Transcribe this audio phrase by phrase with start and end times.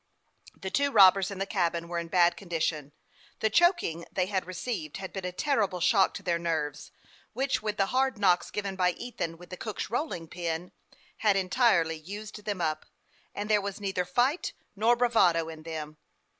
[0.59, 2.91] The two robbers in the cabin were in bad condition.
[3.39, 6.91] The choking they had received had been a terrible shock to their nerves,
[7.33, 10.71] which, with the hard knocks given by Ethan with the cook's rolling pin,
[11.17, 12.87] had entirely used them up,
[13.35, 15.97] and there was neither fight nor bravado in them.